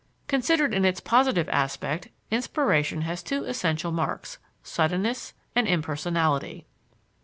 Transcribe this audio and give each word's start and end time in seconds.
Considered 0.27 0.73
in 0.73 0.83
its 0.83 0.99
positive 0.99 1.47
aspect, 1.49 2.07
inspiration 2.31 3.01
has 3.01 3.21
two 3.21 3.43
essential 3.43 3.91
marks 3.91 4.39
suddenness 4.63 5.35
and 5.55 5.67
impersonality. 5.67 6.65